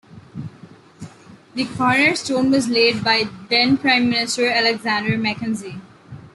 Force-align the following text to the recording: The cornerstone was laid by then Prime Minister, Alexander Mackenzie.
The 1.53 1.65
cornerstone 1.77 2.49
was 2.49 2.67
laid 2.67 3.03
by 3.03 3.25
then 3.51 3.77
Prime 3.77 4.09
Minister, 4.09 4.47
Alexander 4.49 5.15
Mackenzie. 5.15 5.79